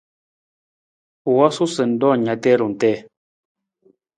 [1.29, 2.99] U wosu sa ng roon na tarung tii.